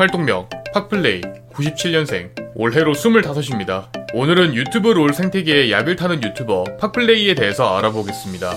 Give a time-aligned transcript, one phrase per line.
[0.00, 1.22] 활동명 팍플레이
[1.52, 3.88] 97년생 올해로 25입니다.
[4.12, 8.54] 오늘은 유튜브 롤 생태계에 약을 타는 유튜버 팍플레이에 대해서 알아보겠습니다.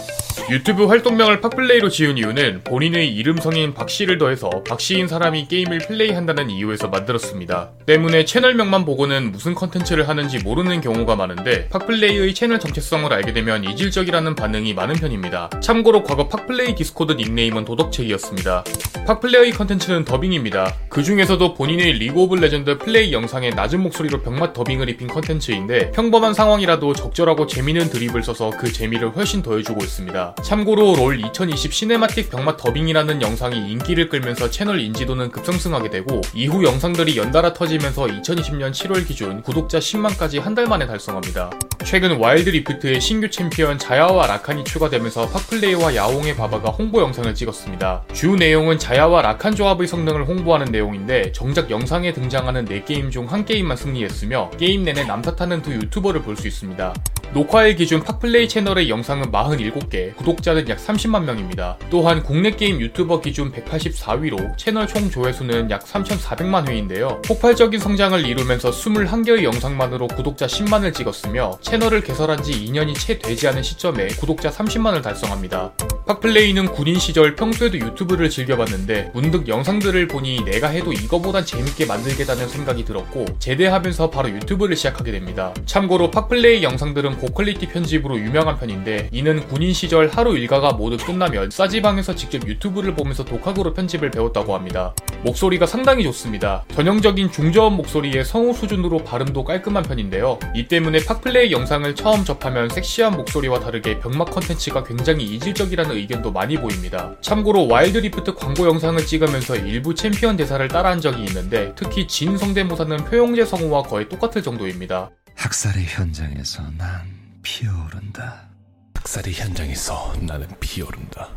[0.50, 6.90] 유튜브 활동명을 팍플레이로 지은 이유는 본인의 이름 성인 박씨를 더해서 박씨인 사람이 게임을 플레이한다는 이유에서
[6.90, 7.72] 만들었습니다.
[7.86, 14.36] 때문에 채널명만 보고는 무슨 컨텐츠를 하는지 모르는 경우가 많은데 팍플레이의 채널 정체성을 알게 되면 이질적이라는
[14.36, 15.50] 반응이 많은 편입니다.
[15.62, 18.64] 참고로 과거 팍플레이 디스코드 닉네임은 도덕책이었습니다.
[19.08, 20.76] 팍플레이의 컨텐츠는 더빙입니다.
[20.90, 26.34] 그 중에서도 본인의 리그 오브 레전드 플레이 영상에 낮은 목소리로 병맛 더빙을 입힌 컨텐츠인데 평범한
[26.34, 30.36] 상황이라도 적절하고 재미있는 드립을 써서 그 재미를 훨씬 더해주고 있습니다.
[30.44, 37.16] 참고로 롤 2020 cinematic 병맛 더빙이라는 영상이 인기를 끌면서 채널 인지도는 급상승하게 되고 이후 영상들이
[37.18, 41.50] 연달아 터지면서 2020년 7월 기준 구독자 10만까지 한 달 만에 달성합니다.
[41.84, 48.04] 최근 와일드 리프트의 신규 챔피언 자야와 라칸이 추가되면서 팍플레이와 야옹의 바바가 홍보 영상을 찍었습니다.
[48.14, 53.46] 주 내용은 자야와 라칸 조합의 성능을 홍보하는 내용인데 정작 영상 에 등장하는 4게임 중 한
[53.46, 56.94] 게임만 승리했으며 게임 내내 남탓하는 두 유튜버를 볼 수 있습니다.
[57.34, 61.78] 녹화일 기준 팍플레이 채널의 영상은 47개, 구독자는 약 30만 명입니다.
[61.90, 67.22] 또한 국내 게임 유튜버 기준 184위로 채널 총 조회수는 약 3,400만 회인데요.
[67.26, 73.64] 폭발적인 성장을 이루면서 21개의 영상만으로 구독자 10만을 찍었으며 채널을 개설한 지 2년이 채 되지 않은
[73.64, 75.72] 시점에 구독자 30만을 달성합니다.
[76.06, 82.86] 팍플레이는 군인 시절 평소에도 유튜브를 즐겨봤는데 문득 영상들을 보니 내가 해도 이거보단 재밌게 만들겠다는 생각이
[82.86, 85.54] 들었고 제대하면서 바로 유튜브를 시작하게 됩니다.
[85.66, 92.16] 참고로 팍플레이 영상들은 고quality 편집으로 유명한 편인데 이는 군인 시절 하루 일과가 모두 끝나면 싸지방에서
[92.16, 94.94] 직접 유튜브를 보면서 독학으로 편집을 배웠다고 합니다.
[95.24, 96.66] 목소리가 상당히 좋습니다.
[96.76, 100.38] 전형적인 중저음 목소리에 성우 수준으로 발음도 깔끔한 편인데요.
[100.54, 106.58] 이 때문에 팍플레이 영상을 처음 접하면 섹시한 목소리와 다르게 병맛 컨텐츠가 굉장히 이질적이라는 의견도 많이
[106.58, 107.16] 보입니다.
[107.22, 112.98] 참고로 와일드 리프트 광고 영상을 찍으면서 일부 챔피언 대사를 따라한 적이 있는데 특히 진 성대모사는
[113.06, 115.10] 표용재 성우와 거의 똑같을 정도입니다.
[115.36, 117.02] 학살의 현장에서 난
[117.42, 118.50] 피어오른다.
[118.96, 121.30] 학살의 현장에서 나는 피어오른다.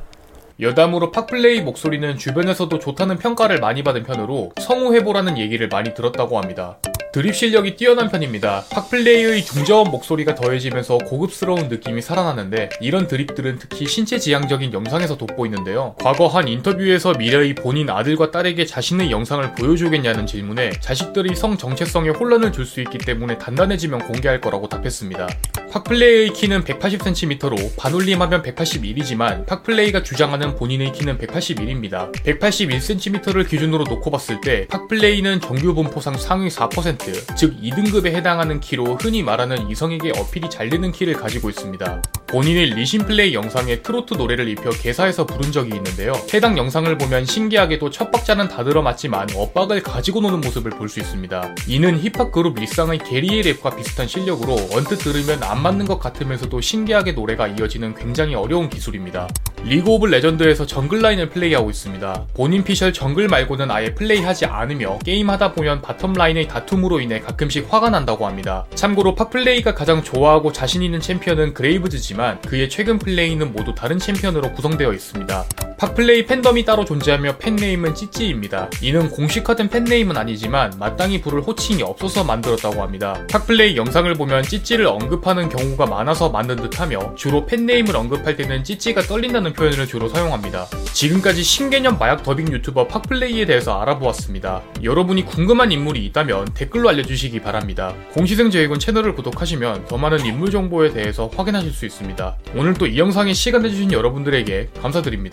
[0.59, 6.79] 여담으로 팍플레이 목소리는 주변에서도 좋다는 평가를 많이 받은 편으로 성우해보라는 얘기를 많이 들었다고 합니다.
[7.13, 8.65] 드립 실력이 뛰어난 편입니다.
[8.71, 15.95] 팍플레이의 중저음 목소리가 더해지면서 고급스러운 느낌이 살아나는데 이런 드립들은 특히 신체 지향적인 영상에서 돋보이는데요.
[15.99, 22.53] 과거 한 인터뷰에서 미래의 본인 아들과 딸에게 자신의 영상을 보여주겠냐는 질문에 자식들이 성 정체성에 혼란을
[22.53, 25.29] 줄 수 있기 때문에 단단해지면 공개할 거라고 답했습니다.
[25.71, 32.13] 팍플레이의 키는 180cm로 반올림하면 181이지만 팍플레이가 주장하는 본인의 키는 181입니다.
[32.13, 39.23] 181cm를 기준으로 놓고 봤을 때 팍플레이는 정규 분포상 상위 4%, 즉 2등급에 해당하는 키로 흔히
[39.23, 42.03] 말하는 이성에게 어필이 잘 되는 키를 가지고 있습니다.
[42.29, 46.13] 본인의 리신플레이 영상에 트로트 노래를 입혀 개사해서 부른 적이 있는데요.
[46.35, 51.55] 해당 영상을 보면 신기하게도 첫 박자는 다 들어맞지만 엇박을 가지고 노는 모습을 볼 수 있습니다.
[51.67, 57.13] 이는 힙합 그룹 리쌍의 게리의 랩과 비슷한 실력으로 언뜻 들으면 안 맞는 것 같으면서도 신기하게
[57.13, 59.27] 노래가 이어지는 굉장히 어려운 기술입니다.
[59.67, 62.27] 리그 오브 레전드에서 정글 라인을 플레이하고 있습니다.
[62.35, 67.91] 본인 피셜 정글 말고는 아예 플레이하지 않으며 게임하다 보면 bottom 라인의 다툼으로 인해 가끔씩 화가
[67.91, 68.65] 난다고 합니다.
[68.77, 74.93] 참고로 팍플레이가 가장 좋아하고 자신 있는 챔피언은 그레이브즈지만 그의 최근 플레이는 모두 다른 챔피언으로 구성되어
[74.93, 75.45] 있습니다.
[75.79, 78.71] 팍플레이 팬덤이 따로 존재하며 fan name은 찌찌입니다.
[78.81, 83.21] 이는 공식화된 fan name은 아니지만 마땅히 부를 호칭이 없어서 만들었다고 합니다.
[83.31, 89.03] 팍플레이 영상을 보면 찌찌를 언급하는 경우가 많아서 만든 듯하며 주로 fan name을 언급할 때는 찌찌가
[89.03, 90.67] 떨린다는 표현을 주로 사용합니다.
[90.95, 94.63] 지금까지 신개념 마약 더빙 유튜버 팍플레이에 대해서 알아보았습니다.
[94.83, 97.95] 여러분이 궁금한 인물이 있다면 댓글로 알려주시기 바랍니다.
[98.15, 102.37] 공시생 제획은 채널을 구독하시면 더 많은 인물 정보에 대해서 확인하실 수 있습니다.
[102.55, 105.27] 오늘 또 이 영상에 시간 내주신 여러분들에게 감사드립니다.